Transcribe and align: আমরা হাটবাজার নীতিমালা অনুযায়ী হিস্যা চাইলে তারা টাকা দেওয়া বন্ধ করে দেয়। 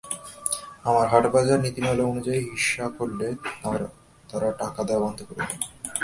আমরা 0.87 1.05
হাটবাজার 1.11 1.59
নীতিমালা 1.65 2.03
অনুযায়ী 2.11 2.41
হিস্যা 2.49 2.85
চাইলে 2.97 3.29
তারা 4.29 4.49
টাকা 4.61 4.81
দেওয়া 4.83 5.01
বন্ধ 5.05 5.19
করে 5.27 5.43
দেয়। 5.49 5.61